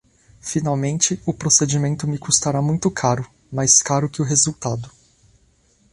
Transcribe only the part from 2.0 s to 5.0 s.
me custará muito caro, mais caro que o resultado.